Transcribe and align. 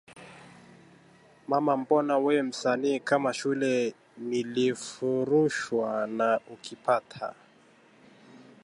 ”Mama 1.49 1.73
mbona 1.77 2.15
we 2.19 2.41
msanii 2.41 2.99
kama 2.99 3.33
shule 3.33 3.93
nilifurushwa 4.17 6.07
na 6.07 6.39
ukipata 6.53 7.33